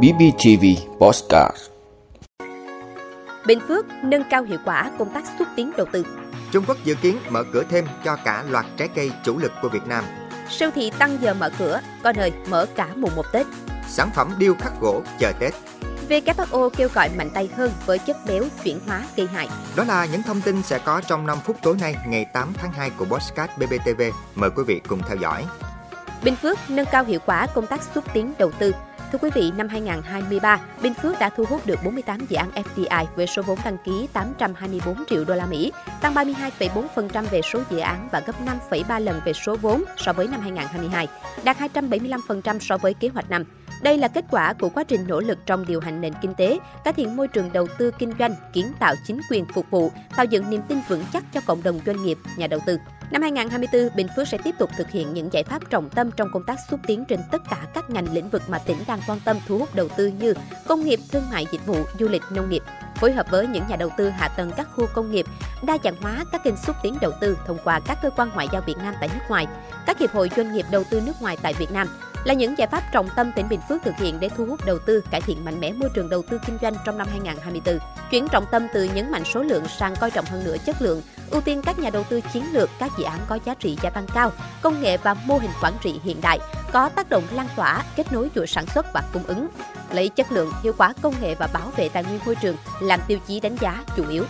BBTV 0.00 0.64
Postcard 0.98 1.56
Bình 3.46 3.58
Phước 3.68 3.86
nâng 4.04 4.22
cao 4.30 4.42
hiệu 4.42 4.58
quả 4.64 4.90
công 4.98 5.14
tác 5.14 5.24
xúc 5.38 5.48
tiến 5.56 5.72
đầu 5.76 5.86
tư. 5.92 6.06
Trung 6.52 6.64
Quốc 6.68 6.76
dự 6.84 6.94
kiến 6.94 7.18
mở 7.30 7.44
cửa 7.52 7.62
thêm 7.70 7.84
cho 8.04 8.16
cả 8.24 8.44
loạt 8.48 8.66
trái 8.76 8.88
cây 8.88 9.12
chủ 9.24 9.38
lực 9.38 9.52
của 9.62 9.68
Việt 9.68 9.86
Nam. 9.86 10.04
Siêu 10.50 10.70
thị 10.74 10.90
tăng 10.98 11.18
giờ 11.20 11.34
mở 11.34 11.50
cửa, 11.58 11.80
có 12.02 12.12
nơi 12.16 12.32
mở 12.48 12.66
cả 12.74 12.88
mùng 12.96 13.10
1 13.16 13.22
Tết. 13.32 13.46
Sản 13.88 14.10
phẩm 14.14 14.32
điêu 14.38 14.54
khắc 14.54 14.72
gỗ 14.80 15.02
chờ 15.18 15.32
Tết. 15.38 15.54
WHO 16.08 16.70
kêu 16.70 16.88
gọi 16.94 17.10
mạnh 17.16 17.30
tay 17.34 17.48
hơn 17.56 17.72
với 17.86 17.98
chất 17.98 18.16
béo 18.26 18.44
chuyển 18.64 18.80
hóa 18.86 19.02
gây 19.16 19.26
hại. 19.26 19.48
Đó 19.76 19.84
là 19.84 20.06
những 20.06 20.22
thông 20.22 20.40
tin 20.40 20.62
sẽ 20.62 20.78
có 20.78 21.00
trong 21.00 21.26
5 21.26 21.38
phút 21.44 21.56
tối 21.62 21.76
nay 21.80 21.96
ngày 22.06 22.24
8 22.24 22.52
tháng 22.54 22.72
2 22.72 22.90
của 22.90 23.04
Postcard 23.04 23.52
BBTV. 23.56 24.02
Mời 24.34 24.50
quý 24.56 24.62
vị 24.66 24.80
cùng 24.88 25.00
theo 25.08 25.16
dõi. 25.16 25.44
Bình 26.24 26.36
Phước 26.36 26.58
nâng 26.68 26.86
cao 26.92 27.04
hiệu 27.04 27.20
quả 27.26 27.46
công 27.46 27.66
tác 27.66 27.82
xúc 27.94 28.04
tiến 28.14 28.32
đầu 28.38 28.50
tư. 28.58 28.72
Thưa 29.12 29.18
quý 29.18 29.30
vị, 29.34 29.52
năm 29.56 29.68
2023, 29.68 30.60
Bình 30.82 30.94
Phước 30.94 31.18
đã 31.18 31.28
thu 31.28 31.44
hút 31.48 31.66
được 31.66 31.78
48 31.84 32.26
dự 32.28 32.36
án 32.36 32.50
FDI 32.50 33.04
với 33.16 33.26
số 33.26 33.42
vốn 33.42 33.58
đăng 33.64 33.76
ký 33.84 34.08
824 34.12 35.04
triệu 35.08 35.24
đô 35.24 35.34
la 35.34 35.46
Mỹ, 35.46 35.72
tăng 36.00 36.14
32,4% 36.14 37.24
về 37.30 37.40
số 37.52 37.60
dự 37.70 37.78
án 37.78 38.08
và 38.12 38.20
gấp 38.26 38.34
5,3 38.70 39.00
lần 39.00 39.20
về 39.24 39.32
số 39.32 39.56
vốn 39.56 39.84
so 39.96 40.12
với 40.12 40.28
năm 40.28 40.40
2022, 40.40 41.08
đạt 41.44 41.56
275% 41.58 42.58
so 42.58 42.76
với 42.76 42.94
kế 42.94 43.08
hoạch 43.08 43.30
năm. 43.30 43.44
Đây 43.82 43.98
là 43.98 44.08
kết 44.08 44.24
quả 44.30 44.52
của 44.52 44.68
quá 44.68 44.84
trình 44.84 45.04
nỗ 45.08 45.20
lực 45.20 45.38
trong 45.46 45.66
điều 45.66 45.80
hành 45.80 46.00
nền 46.00 46.12
kinh 46.22 46.34
tế, 46.34 46.58
cải 46.84 46.92
thiện 46.92 47.16
môi 47.16 47.28
trường 47.28 47.52
đầu 47.52 47.66
tư 47.78 47.90
kinh 47.98 48.12
doanh, 48.18 48.34
kiến 48.52 48.72
tạo 48.78 48.94
chính 49.06 49.20
quyền 49.30 49.44
phục 49.54 49.66
vụ, 49.70 49.90
tạo 50.16 50.24
dựng 50.24 50.50
niềm 50.50 50.62
tin 50.68 50.78
vững 50.88 51.04
chắc 51.12 51.24
cho 51.32 51.40
cộng 51.46 51.62
đồng 51.62 51.80
doanh 51.86 52.02
nghiệp, 52.02 52.18
nhà 52.36 52.46
đầu 52.46 52.60
tư. 52.66 52.78
Năm 53.10 53.22
2024, 53.22 53.96
Bình 53.96 54.06
Phước 54.16 54.28
sẽ 54.28 54.38
tiếp 54.38 54.54
tục 54.58 54.70
thực 54.76 54.90
hiện 54.90 55.14
những 55.14 55.32
giải 55.32 55.44
pháp 55.44 55.70
trọng 55.70 55.90
tâm 55.90 56.10
trong 56.10 56.28
công 56.32 56.42
tác 56.46 56.58
xúc 56.70 56.80
tiến 56.86 57.04
trên 57.08 57.20
tất 57.32 57.42
cả 57.50 57.66
các 57.74 57.90
ngành 57.90 58.12
lĩnh 58.12 58.28
vực 58.28 58.42
mà 58.48 58.58
tỉnh 58.58 58.76
đang 58.86 59.00
quan 59.06 59.20
tâm 59.24 59.36
thu 59.46 59.58
hút 59.58 59.74
đầu 59.74 59.88
tư 59.88 60.06
như 60.06 60.34
công 60.68 60.84
nghiệp, 60.84 61.00
thương 61.12 61.30
mại 61.32 61.46
dịch 61.52 61.66
vụ, 61.66 61.76
du 61.98 62.08
lịch, 62.08 62.22
nông 62.30 62.50
nghiệp. 62.50 62.62
Phối 62.96 63.12
hợp 63.12 63.26
với 63.30 63.46
những 63.46 63.64
nhà 63.68 63.76
đầu 63.76 63.90
tư 63.96 64.08
hạ 64.08 64.28
tầng 64.28 64.50
các 64.56 64.68
khu 64.76 64.86
công 64.94 65.10
nghiệp, 65.10 65.26
đa 65.62 65.78
dạng 65.84 65.96
hóa 66.00 66.24
các 66.32 66.44
kênh 66.44 66.56
xúc 66.56 66.76
tiến 66.82 66.98
đầu 67.00 67.12
tư 67.20 67.38
thông 67.46 67.58
qua 67.64 67.80
các 67.86 67.98
cơ 68.02 68.10
quan 68.10 68.30
ngoại 68.34 68.48
giao 68.52 68.62
Việt 68.66 68.76
Nam 68.82 68.94
tại 69.00 69.10
nước 69.14 69.24
ngoài, 69.28 69.46
các 69.86 69.98
hiệp 69.98 70.10
hội 70.10 70.30
doanh 70.36 70.52
nghiệp 70.52 70.66
đầu 70.70 70.84
tư 70.90 71.00
nước 71.00 71.22
ngoài 71.22 71.36
tại 71.42 71.54
Việt 71.54 71.72
Nam, 71.72 71.88
là 72.24 72.34
những 72.34 72.58
giải 72.58 72.68
pháp 72.68 72.82
trọng 72.92 73.08
tâm 73.16 73.32
tỉnh 73.32 73.48
Bình 73.48 73.60
Phước 73.68 73.82
thực 73.82 73.96
hiện 73.96 74.20
để 74.20 74.28
thu 74.28 74.46
hút 74.46 74.64
đầu 74.66 74.78
tư, 74.78 75.02
cải 75.10 75.20
thiện 75.20 75.44
mạnh 75.44 75.60
mẽ 75.60 75.72
môi 75.72 75.90
trường 75.94 76.08
đầu 76.08 76.22
tư 76.30 76.38
kinh 76.46 76.58
doanh 76.62 76.74
trong 76.84 76.98
năm 76.98 77.06
2024. 77.10 77.78
Chuyển 78.10 78.28
trọng 78.28 78.44
tâm 78.50 78.66
từ 78.74 78.84
nhấn 78.84 79.10
mạnh 79.10 79.24
số 79.24 79.42
lượng 79.42 79.64
sang 79.78 79.94
coi 80.00 80.10
trọng 80.10 80.24
hơn 80.24 80.44
nữa 80.44 80.56
chất 80.66 80.82
lượng, 80.82 81.02
ưu 81.30 81.40
tiên 81.40 81.62
các 81.64 81.78
nhà 81.78 81.90
đầu 81.90 82.04
tư 82.08 82.20
chiến 82.32 82.44
lược, 82.52 82.70
các 82.78 82.92
dự 82.98 83.04
án 83.04 83.18
có 83.28 83.38
giá 83.44 83.54
trị 83.54 83.78
gia 83.82 83.90
tăng 83.90 84.06
cao, 84.14 84.32
công 84.62 84.82
nghệ 84.82 84.96
và 84.96 85.14
mô 85.14 85.38
hình 85.38 85.50
quản 85.62 85.72
trị 85.82 86.00
hiện 86.04 86.20
đại, 86.20 86.38
có 86.72 86.88
tác 86.88 87.08
động 87.08 87.24
lan 87.32 87.46
tỏa, 87.56 87.82
kết 87.96 88.12
nối 88.12 88.30
chuỗi 88.34 88.46
sản 88.46 88.66
xuất 88.74 88.86
và 88.92 89.02
cung 89.12 89.22
ứng. 89.22 89.48
Lấy 89.92 90.08
chất 90.08 90.32
lượng, 90.32 90.52
hiệu 90.62 90.72
quả 90.78 90.92
công 91.02 91.14
nghệ 91.20 91.34
và 91.34 91.48
bảo 91.52 91.70
vệ 91.76 91.88
tài 91.88 92.04
nguyên 92.04 92.20
môi 92.26 92.34
trường 92.34 92.56
làm 92.80 93.00
tiêu 93.08 93.18
chí 93.26 93.40
đánh 93.40 93.56
giá 93.56 93.84
chủ 93.96 94.08
yếu. 94.08 94.24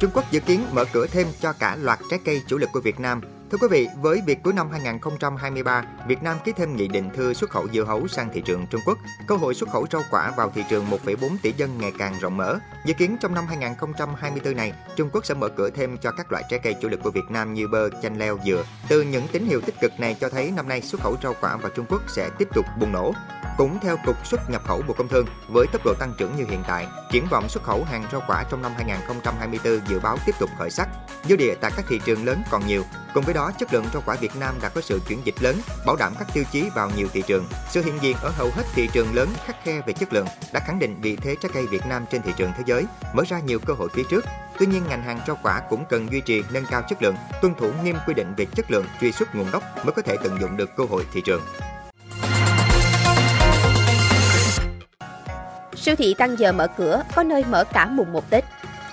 Trung 0.00 0.10
Quốc 0.14 0.24
dự 0.30 0.40
kiến 0.40 0.66
mở 0.72 0.84
cửa 0.92 1.06
thêm 1.06 1.26
cho 1.40 1.52
cả 1.52 1.76
loạt 1.76 1.98
trái 2.10 2.20
cây 2.24 2.42
chủ 2.46 2.58
lực 2.58 2.70
của 2.72 2.80
Việt 2.80 3.00
Nam. 3.00 3.20
Thưa 3.50 3.58
quý 3.60 3.68
vị, 3.70 3.88
với 4.00 4.22
việc 4.26 4.38
cuối 4.44 4.52
năm 4.52 4.70
2023, 4.70 5.84
Việt 6.06 6.22
Nam 6.22 6.36
ký 6.44 6.52
thêm 6.52 6.76
nghị 6.76 6.88
định 6.88 7.10
thư 7.14 7.34
xuất 7.34 7.50
khẩu 7.50 7.68
dưa 7.72 7.84
hấu 7.84 8.08
sang 8.08 8.28
thị 8.32 8.42
trường 8.44 8.66
Trung 8.66 8.80
Quốc, 8.86 8.98
cơ 9.26 9.36
hội 9.36 9.54
xuất 9.54 9.68
khẩu 9.70 9.86
rau 9.92 10.02
quả 10.10 10.32
vào 10.36 10.50
thị 10.54 10.64
trường 10.70 10.86
1,4 10.90 11.36
tỷ 11.42 11.52
dân 11.52 11.78
ngày 11.78 11.92
càng 11.98 12.14
rộng 12.20 12.36
mở. 12.36 12.58
Dự 12.86 12.94
kiến 12.94 13.16
trong 13.20 13.34
năm 13.34 13.46
2024 13.46 14.56
này, 14.56 14.72
Trung 14.96 15.10
Quốc 15.12 15.26
sẽ 15.26 15.34
mở 15.34 15.48
cửa 15.48 15.70
thêm 15.70 15.96
cho 15.98 16.10
các 16.10 16.32
loại 16.32 16.44
trái 16.48 16.60
cây 16.62 16.74
chủ 16.80 16.88
lực 16.88 17.00
của 17.02 17.10
Việt 17.10 17.30
Nam 17.30 17.54
như 17.54 17.68
bơ, 17.68 17.88
chanh 18.02 18.18
leo, 18.18 18.38
dừa. 18.46 18.64
Từ 18.88 19.02
những 19.02 19.28
tín 19.32 19.44
hiệu 19.46 19.60
tích 19.60 19.80
cực 19.80 20.00
này 20.00 20.16
cho 20.20 20.28
thấy 20.28 20.52
năm 20.56 20.68
nay 20.68 20.82
xuất 20.82 21.00
khẩu 21.00 21.16
rau 21.22 21.34
quả 21.40 21.56
vào 21.56 21.70
Trung 21.76 21.86
Quốc 21.88 22.02
sẽ 22.08 22.30
tiếp 22.38 22.48
tục 22.54 22.64
bùng 22.80 22.92
nổ. 22.92 23.12
Cũng 23.60 23.78
theo 23.80 23.96
Cục 24.06 24.26
xuất 24.26 24.50
nhập 24.50 24.62
khẩu 24.64 24.82
Bộ 24.88 24.94
Công 24.94 25.08
Thương, 25.08 25.26
với 25.48 25.66
tốc 25.72 25.82
độ 25.84 25.94
tăng 25.94 26.14
trưởng 26.18 26.36
như 26.36 26.44
hiện 26.48 26.62
tại, 26.66 26.86
triển 27.10 27.26
vọng 27.30 27.48
xuất 27.48 27.62
khẩu 27.62 27.84
hàng 27.84 28.04
rau 28.12 28.22
quả 28.26 28.44
trong 28.50 28.62
năm 28.62 28.72
2024 28.76 29.80
dự 29.88 30.00
báo 30.00 30.16
tiếp 30.26 30.32
tục 30.38 30.50
khởi 30.58 30.70
sắc. 30.70 30.88
Dư 31.28 31.36
địa 31.36 31.54
tại 31.60 31.70
các 31.76 31.84
thị 31.88 32.00
trường 32.04 32.24
lớn 32.24 32.42
còn 32.50 32.66
nhiều, 32.66 32.82
cùng 33.14 33.24
với 33.24 33.34
đó 33.34 33.52
chất 33.58 33.72
lượng 33.74 33.84
rau 33.92 34.02
quả 34.06 34.16
Việt 34.20 34.36
Nam 34.36 34.54
đã 34.62 34.68
có 34.68 34.80
sự 34.80 35.00
chuyển 35.08 35.20
dịch 35.24 35.42
lớn, 35.42 35.56
bảo 35.86 35.96
đảm 35.96 36.12
các 36.18 36.28
tiêu 36.34 36.44
chí 36.52 36.70
vào 36.74 36.90
nhiều 36.96 37.08
thị 37.12 37.22
trường. 37.26 37.44
Sự 37.70 37.82
hiện 37.82 37.98
diện 38.00 38.16
ở 38.22 38.30
hầu 38.30 38.50
hết 38.56 38.62
thị 38.74 38.88
trường 38.92 39.14
lớn 39.14 39.28
khắc 39.46 39.64
khe 39.64 39.80
về 39.86 39.92
chất 39.92 40.12
lượng 40.12 40.26
đã 40.52 40.60
khẳng 40.60 40.78
định 40.78 41.00
vị 41.00 41.16
thế 41.16 41.36
trái 41.42 41.50
cây 41.54 41.66
Việt 41.66 41.86
Nam 41.86 42.04
trên 42.10 42.22
thị 42.22 42.32
trường 42.36 42.52
thế 42.56 42.62
giới, 42.66 42.84
mở 43.14 43.22
ra 43.28 43.40
nhiều 43.40 43.58
cơ 43.58 43.74
hội 43.74 43.88
phía 43.92 44.04
trước. 44.10 44.24
Tuy 44.58 44.66
nhiên, 44.66 44.82
ngành 44.88 45.02
hàng 45.02 45.20
rau 45.26 45.38
quả 45.42 45.60
cũng 45.70 45.84
cần 45.88 46.12
duy 46.12 46.20
trì 46.20 46.42
nâng 46.52 46.66
cao 46.70 46.82
chất 46.88 47.02
lượng, 47.02 47.16
tuân 47.42 47.54
thủ 47.54 47.72
nghiêm 47.84 47.96
quy 48.06 48.14
định 48.14 48.34
về 48.36 48.44
chất 48.44 48.70
lượng, 48.70 48.86
truy 49.00 49.12
xuất 49.12 49.34
nguồn 49.34 49.50
gốc 49.50 49.62
mới 49.84 49.92
có 49.92 50.02
thể 50.02 50.16
tận 50.22 50.40
dụng 50.40 50.56
được 50.56 50.76
cơ 50.76 50.84
hội 50.84 51.06
thị 51.12 51.22
trường. 51.24 51.42
Siêu 55.80 55.96
thị 55.96 56.14
tăng 56.14 56.38
giờ 56.38 56.52
mở 56.52 56.66
cửa, 56.66 57.02
có 57.14 57.22
nơi 57.22 57.44
mở 57.50 57.64
cả 57.64 57.86
mùng 57.86 58.12
1 58.12 58.30
Tết. 58.30 58.44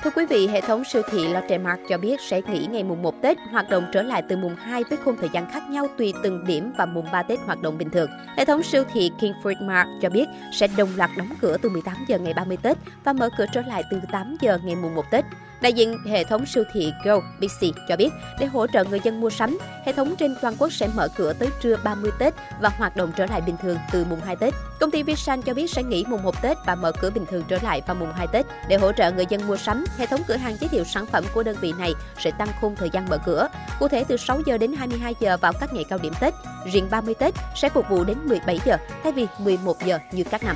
Thưa 0.04 0.10
quý 0.16 0.26
vị, 0.26 0.48
hệ 0.48 0.62
thống 0.62 0.84
siêu 0.84 1.02
thị 1.12 1.28
Lotte 1.28 1.58
Mart 1.58 1.80
cho 1.90 1.98
biết 1.98 2.22
sẽ 2.22 2.42
nghỉ 2.42 2.68
ngày 2.72 2.84
mùng 2.84 3.02
1 3.02 3.22
Tết, 3.22 3.38
hoạt 3.52 3.70
động 3.70 3.86
trở 3.94 4.02
lại 4.02 4.24
từ 4.30 4.38
mùng 4.38 4.56
2 4.56 4.84
với 4.90 4.98
khung 4.98 5.16
thời 5.20 5.30
gian 5.34 5.52
khác 5.52 5.64
nhau 5.70 5.88
tùy 5.98 6.14
từng 6.24 6.46
điểm 6.46 6.74
và 6.78 6.86
mùng 6.86 7.06
3 7.12 7.24
Tết 7.24 7.40
hoạt 7.40 7.62
động 7.62 7.78
bình 7.78 7.90
thường. 7.90 8.10
Hệ 8.38 8.46
thống 8.46 8.64
siêu 8.64 8.84
thị 8.94 9.12
King 9.22 9.34
Mart 9.62 9.88
cho 10.02 10.10
biết 10.10 10.26
sẽ 10.54 10.68
đồng 10.78 10.90
loạt 10.96 11.10
đóng 11.18 11.30
cửa 11.42 11.58
từ 11.62 11.70
18 11.70 11.96
giờ 12.08 12.20
ngày 12.20 12.34
30 12.34 12.58
Tết 12.62 12.78
và 13.04 13.14
mở 13.14 13.30
cửa 13.38 13.46
trở 13.54 13.62
lại 13.62 13.84
từ 13.92 14.00
8 14.12 14.38
giờ 14.42 14.60
ngày 14.64 14.76
mùng 14.76 14.96
1 14.96 15.04
Tết. 15.12 15.26
Đại 15.62 15.74
diện 15.74 15.98
hệ 16.06 16.24
thống 16.24 16.46
siêu 16.46 16.64
thị 16.74 16.94
Go 17.06 17.22
Bixi 17.40 17.74
cho 17.88 17.96
biết, 17.96 18.10
để 18.40 18.46
hỗ 18.46 18.68
trợ 18.68 18.84
người 18.84 19.00
dân 19.04 19.22
mua 19.22 19.30
sắm, 19.30 19.58
hệ 19.86 19.94
thống 19.94 20.16
trên 20.16 20.36
toàn 20.42 20.56
quốc 20.60 20.74
sẽ 20.74 20.88
mở 20.96 21.08
cửa 21.16 21.34
tới 21.34 21.50
trưa 21.62 21.76
30 21.84 22.12
Tết 22.20 22.34
và 22.62 22.70
hoạt 22.70 22.96
động 22.96 23.12
trở 23.16 23.26
lại 23.26 23.42
bình 23.42 23.56
thường 23.62 23.78
từ 23.92 24.06
mùng 24.10 24.22
2 24.22 24.36
Tết. 24.36 24.54
Công 24.80 24.92
ty 24.92 25.04
Visan 25.04 25.42
cho 25.42 25.54
biết 25.54 25.70
sẽ 25.70 25.84
nghỉ 25.84 26.06
mùng 26.08 26.24
1 26.24 26.42
Tết 26.42 26.58
và 26.66 26.76
mở 26.76 26.92
cửa 26.92 27.10
bình 27.10 27.26
thường 27.26 27.44
trở 27.48 27.58
lại 27.62 27.82
vào 27.88 27.96
mùng 27.96 28.14
2 28.14 28.28
Tết. 28.28 28.46
Để 28.68 28.78
hỗ 28.78 28.92
trợ 28.92 29.12
người 29.12 29.26
dân 29.30 29.48
mua 29.48 29.58
sắm, 29.58 29.86
hệ 29.98 30.06
thống 30.06 30.22
cửa 30.28 30.36
hàng 30.36 30.58
giới 30.60 30.68
thiệu 30.68 30.84
sản 30.84 31.06
phẩm 31.06 31.24
của 31.34 31.44
đơn 31.44 31.56
vị 31.62 31.74
này 31.80 31.94
sẽ 32.20 32.32
tăng 32.32 32.50
khung 32.62 32.76
thời 32.76 32.90
gian 32.90 33.10
mở 33.10 33.18
cửa, 33.26 33.48
cụ 33.80 33.88
thể 33.88 34.04
từ 34.08 34.18
6 34.18 34.42
giờ 34.46 34.58
đến 34.58 34.74
22 34.74 35.16
giờ 35.20 35.38
vào 35.38 35.54
các 35.60 35.74
ngày 35.74 35.84
cao 35.84 36.00
điểm 36.00 36.14
Tết. 36.20 36.34
Riêng 36.72 36.88
30 36.92 37.14
Tết 37.14 37.34
sẽ 37.56 37.70
phục 37.70 37.90
vụ 37.90 38.04
đến 38.04 38.18
17 38.26 38.60
giờ 38.66 38.78
thay 39.04 39.12
vì 39.12 39.28
11 39.40 39.86
giờ 39.86 40.00
như 40.12 40.24
các 40.24 40.44
năm. 40.44 40.56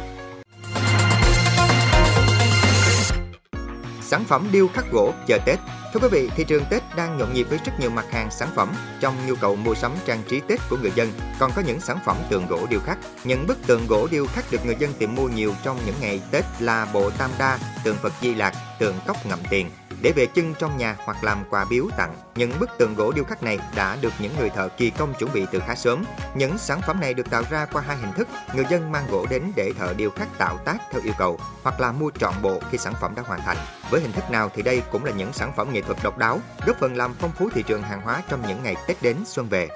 Sản 4.12 4.26
phẩm 4.26 4.48
điêu 4.52 4.68
khắc 4.68 4.92
gỗ 4.92 5.14
chờ 5.28 5.38
Tết 5.46 5.60
Thưa 5.94 6.00
quý 6.00 6.08
vị, 6.12 6.30
thị 6.36 6.44
trường 6.44 6.64
Tết 6.70 6.84
đang 6.96 7.18
nhộn 7.18 7.34
nhịp 7.34 7.44
với 7.44 7.60
rất 7.66 7.72
nhiều 7.80 7.90
mặt 7.90 8.06
hàng 8.12 8.32
sản 8.32 8.50
phẩm 8.56 8.74
trong 9.00 9.16
nhu 9.28 9.36
cầu 9.36 9.56
mua 9.56 9.76
sắm 9.76 9.92
trang 10.06 10.24
trí 10.28 10.42
Tết 10.48 10.60
của 10.70 10.78
người 10.82 10.92
dân. 10.96 11.12
Còn 11.40 11.52
có 11.56 11.62
những 11.62 11.80
sản 11.80 12.00
phẩm 12.06 12.18
tượng 12.30 12.48
gỗ 12.48 12.68
điêu 12.70 12.80
khắc. 12.80 12.98
Những 13.24 13.48
bức 13.48 13.68
tượng 13.68 13.88
gỗ 13.88 14.08
điêu 14.12 14.26
khắc 14.26 14.52
được 14.52 14.66
người 14.66 14.76
dân 14.80 14.94
tìm 15.00 15.16
mua 15.16 15.28
nhiều 15.28 15.54
trong 15.64 15.80
những 15.86 15.96
ngày 16.02 16.22
Tết 16.32 16.46
là 16.60 16.88
bộ 16.94 17.10
Tam 17.10 17.30
Đa, 17.40 17.60
tượng 17.84 17.98
Phật 18.02 18.14
Di 18.22 18.34
Lạc, 18.34 18.54
tượng 18.81 18.96
cốc 19.08 19.25
ngậm 19.25 19.40
tiền 19.50 19.69
để 20.02 20.12
về 20.16 20.25
chân 20.25 20.53
trong 20.59 20.78
nhà 20.78 20.96
hoặc 21.06 21.24
làm 21.24 21.44
quà 21.50 21.66
biếu 21.69 21.86
tặng. 21.97 22.16
Những 22.36 22.52
bức 22.59 22.69
tượng 22.78 22.96
gỗ 22.96 23.12
điêu 23.12 23.24
khắc 23.24 23.44
này 23.44 23.59
đã 23.75 23.97
được 24.02 24.14
những 24.19 24.34
người 24.40 24.50
thợ 24.50 24.69
kỳ 24.69 24.90
công 24.90 25.14
chuẩn 25.14 25.34
bị 25.34 25.46
từ 25.52 25.59
khá 25.59 25.75
sớm. 25.75 26.03
Những 26.36 26.58
sản 26.58 26.81
phẩm 26.88 27.00
này 27.00 27.14
được 27.14 27.30
tạo 27.30 27.44
ra 27.50 27.66
qua 27.66 27.81
hai 27.81 27.97
hình 27.97 28.14
thức, 28.14 28.28
người 28.56 28.66
dân 28.69 28.92
mang 28.92 29.08
gỗ 29.12 29.25
đến 29.30 29.52
để 29.56 29.74
thợ 29.80 29.94
điêu 29.94 30.09
khắc 30.09 30.38
tạo 30.38 30.58
tác 30.58 30.78
theo 30.92 31.02
yêu 31.03 31.14
cầu 31.18 31.40
hoặc 31.64 31.80
là 31.80 31.92
mua 31.92 32.12
trọn 32.19 32.34
bộ 32.42 32.59
khi 32.72 32.78
sản 32.78 32.94
phẩm 33.02 33.16
đã 33.16 33.24
hoàn 33.25 33.42
thành. 33.42 33.58
Với 33.90 34.02
hình 34.02 34.12
thức 34.12 34.31
nào 34.31 34.50
thì 34.56 34.62
đây 34.62 34.81
cũng 34.92 35.06
là 35.06 35.12
những 35.12 35.34
sản 35.34 35.53
phẩm 35.56 35.74
nghệ 35.74 35.81
thuật 35.81 35.98
độc 36.03 36.18
đáo, 36.18 36.40
góp 36.66 36.80
phần 36.80 36.98
làm 36.98 37.13
phong 37.19 37.31
phú 37.31 37.50
thị 37.53 37.63
trường 37.68 37.81
hàng 37.81 38.02
hóa 38.02 38.24
trong 38.30 38.48
những 38.48 38.63
ngày 38.63 38.75
Tết 38.88 39.02
đến 39.02 39.18
xuân 39.25 39.50
về. 39.50 39.69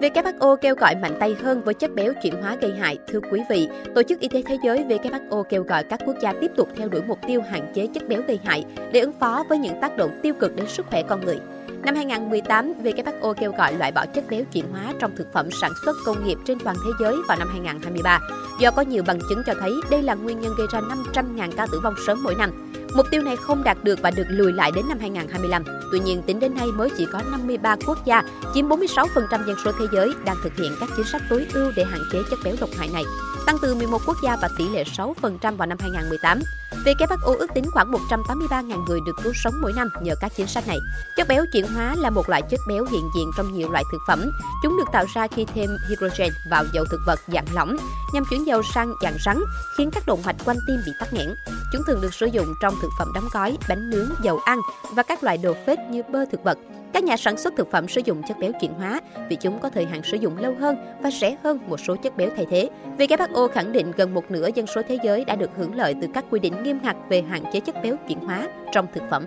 WHO 0.00 0.56
kêu 0.56 0.74
gọi 0.74 0.94
mạnh 0.94 1.16
tay 1.20 1.36
hơn 1.42 1.62
với 1.62 1.74
chất 1.74 1.94
béo 1.94 2.12
chuyển 2.22 2.42
hóa 2.42 2.56
gây 2.60 2.72
hại. 2.72 2.98
Thưa 3.06 3.20
quý 3.30 3.40
vị, 3.50 3.68
Tổ 3.94 4.02
chức 4.02 4.20
Y 4.20 4.28
tế 4.28 4.42
Thế 4.46 4.58
giới 4.64 4.84
WHO 4.84 5.42
kêu 5.42 5.62
gọi 5.62 5.84
các 5.84 6.00
quốc 6.06 6.16
gia 6.22 6.32
tiếp 6.32 6.50
tục 6.56 6.68
theo 6.76 6.88
đuổi 6.88 7.02
mục 7.06 7.18
tiêu 7.26 7.42
hạn 7.50 7.72
chế 7.74 7.86
chất 7.86 8.08
béo 8.08 8.22
gây 8.28 8.40
hại 8.44 8.64
để 8.92 9.00
ứng 9.00 9.12
phó 9.20 9.44
với 9.48 9.58
những 9.58 9.80
tác 9.80 9.96
động 9.96 10.18
tiêu 10.22 10.34
cực 10.34 10.56
đến 10.56 10.66
sức 10.68 10.86
khỏe 10.86 11.02
con 11.02 11.24
người. 11.24 11.38
Năm 11.82 11.94
2018, 11.94 12.72
WHO 12.84 13.34
kêu 13.34 13.52
gọi 13.58 13.74
loại 13.74 13.92
bỏ 13.92 14.06
chất 14.06 14.24
béo 14.30 14.44
chuyển 14.52 14.64
hóa 14.72 14.94
trong 14.98 15.16
thực 15.16 15.32
phẩm 15.32 15.48
sản 15.60 15.72
xuất 15.84 15.96
công 16.06 16.26
nghiệp 16.26 16.38
trên 16.46 16.58
toàn 16.64 16.76
thế 16.84 16.90
giới 17.00 17.16
vào 17.28 17.38
năm 17.38 17.48
2023, 17.52 18.20
do 18.60 18.70
có 18.70 18.82
nhiều 18.82 19.02
bằng 19.06 19.18
chứng 19.28 19.42
cho 19.46 19.54
thấy 19.60 19.72
đây 19.90 20.02
là 20.02 20.14
nguyên 20.14 20.40
nhân 20.40 20.52
gây 20.58 20.66
ra 20.72 20.80
500.000 20.80 21.50
ca 21.56 21.66
tử 21.72 21.80
vong 21.82 21.94
sớm 22.06 22.22
mỗi 22.22 22.34
năm. 22.34 22.72
Mục 22.94 23.06
tiêu 23.10 23.22
này 23.22 23.36
không 23.36 23.64
đạt 23.64 23.84
được 23.84 23.98
và 24.02 24.10
được 24.10 24.26
lùi 24.28 24.52
lại 24.52 24.70
đến 24.74 24.88
năm 24.88 24.98
2025. 25.00 25.64
Tuy 25.92 25.98
nhiên, 26.00 26.22
tính 26.22 26.40
đến 26.40 26.54
nay 26.54 26.66
mới 26.66 26.90
chỉ 26.96 27.06
có 27.12 27.22
53 27.30 27.76
quốc 27.86 27.98
gia, 28.06 28.22
chiếm 28.54 28.68
46% 28.68 29.46
dân 29.46 29.56
số 29.64 29.72
thế 29.78 29.84
giới 29.92 30.12
đang 30.24 30.36
thực 30.42 30.56
hiện 30.56 30.72
các 30.80 30.88
chính 30.96 31.06
sách 31.06 31.22
tối 31.30 31.46
ưu 31.54 31.72
để 31.76 31.84
hạn 31.84 32.00
chế 32.12 32.18
chất 32.30 32.38
béo 32.44 32.54
độc 32.60 32.70
hại 32.78 32.88
này. 32.92 33.04
tăng 33.46 33.56
từ 33.62 33.74
11 33.74 34.02
quốc 34.06 34.16
gia 34.22 34.36
và 34.36 34.48
tỷ 34.58 34.68
lệ 34.68 34.84
6% 34.96 35.56
vào 35.56 35.66
năm 35.66 35.78
2018. 35.80 36.40
WHO 36.84 37.36
ước 37.38 37.46
tính 37.54 37.64
khoảng 37.70 37.92
183.000 37.92 38.84
người 38.84 39.00
được 39.06 39.16
cứu 39.22 39.32
sống 39.34 39.54
mỗi 39.62 39.72
năm 39.72 39.88
nhờ 40.02 40.14
các 40.20 40.32
chính 40.36 40.46
sách 40.46 40.66
này. 40.66 40.78
Chất 41.16 41.28
béo 41.28 41.44
chuyển 41.52 41.66
hóa 41.66 41.94
là 41.98 42.10
một 42.10 42.28
loại 42.28 42.42
chất 42.50 42.60
béo 42.68 42.84
hiện 42.84 43.10
diện 43.16 43.30
trong 43.36 43.58
nhiều 43.58 43.70
loại 43.70 43.84
thực 43.92 43.98
phẩm. 44.08 44.30
Chúng 44.62 44.76
được 44.76 44.84
tạo 44.92 45.04
ra 45.14 45.26
khi 45.26 45.44
thêm 45.54 45.70
hydrogen 45.88 46.28
vào 46.50 46.64
dầu 46.72 46.84
thực 46.90 47.00
vật 47.06 47.20
dạng 47.26 47.46
lỏng 47.54 47.76
nhằm 48.12 48.24
chuyển 48.30 48.46
dầu 48.46 48.62
sang 48.74 48.92
dạng 49.02 49.16
rắn, 49.24 49.38
khiến 49.78 49.90
các 49.92 50.06
động 50.06 50.22
mạch 50.26 50.36
quanh 50.44 50.56
tim 50.66 50.76
bị 50.86 50.92
tắc 51.00 51.12
nghẽn. 51.12 51.34
Chúng 51.72 51.82
thường 51.86 52.00
được 52.00 52.14
sử 52.14 52.26
dụng 52.26 52.54
trong 52.62 52.74
thực 52.82 52.90
phẩm 52.98 53.08
đóng 53.14 53.28
gói, 53.32 53.58
bánh 53.68 53.90
nướng, 53.90 54.08
dầu 54.22 54.38
ăn 54.44 54.58
và 54.90 55.02
các 55.02 55.24
loại 55.24 55.38
đồ 55.38 55.54
phết 55.66 55.78
như 55.90 56.02
bơ 56.02 56.24
thực 56.24 56.44
vật. 56.44 56.58
Các 56.92 57.04
nhà 57.04 57.16
sản 57.16 57.36
xuất 57.36 57.56
thực 57.56 57.70
phẩm 57.70 57.88
sử 57.88 58.00
dụng 58.04 58.22
chất 58.28 58.38
béo 58.38 58.52
chuyển 58.60 58.74
hóa 58.74 59.00
vì 59.28 59.36
chúng 59.36 59.58
có 59.60 59.70
thời 59.70 59.84
hạn 59.84 60.02
sử 60.02 60.16
dụng 60.16 60.38
lâu 60.38 60.54
hơn 60.60 60.76
và 61.02 61.10
rẻ 61.10 61.36
hơn 61.44 61.58
một 61.68 61.80
số 61.80 61.96
chất 61.96 62.16
béo 62.16 62.30
thay 62.36 62.46
thế. 62.50 62.68
WHO 62.98 63.48
khẳng 63.48 63.72
định 63.72 63.92
gần 63.96 64.14
một 64.14 64.30
nửa 64.30 64.48
dân 64.54 64.66
số 64.66 64.82
thế 64.88 64.98
giới 65.04 65.24
đã 65.24 65.36
được 65.36 65.50
hưởng 65.56 65.74
lợi 65.74 65.94
từ 66.00 66.08
các 66.14 66.24
quy 66.30 66.40
định 66.40 66.62
nghiêm 66.62 66.78
ngặt 66.82 66.96
về 67.08 67.22
hạn 67.22 67.44
chế 67.52 67.60
chất 67.60 67.74
béo 67.82 67.96
chuyển 68.08 68.20
hóa 68.20 68.48
trong 68.72 68.86
thực 68.94 69.02
phẩm. 69.10 69.26